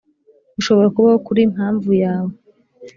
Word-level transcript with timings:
ushobora 0.59 0.91
kubaho 0.95 1.17
kuri 1.27 1.41
mpamvu 1.53 1.91
yawe; 2.03 2.33